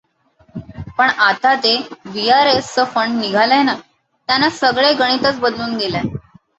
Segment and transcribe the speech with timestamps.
[0.97, 3.75] ‘‘पण आता हे व्हीआरएसचंं फंड निघालंय ना,
[4.29, 6.15] त्यानं सगळे गणितच बदलून गेलंय.